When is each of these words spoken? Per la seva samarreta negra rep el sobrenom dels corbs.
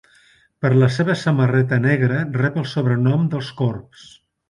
Per 0.65 0.71
la 0.83 0.87
seva 0.95 1.17
samarreta 1.25 1.81
negra 1.85 2.19
rep 2.41 2.61
el 2.65 2.69
sobrenom 2.75 3.33
dels 3.37 3.55
corbs. 3.65 4.13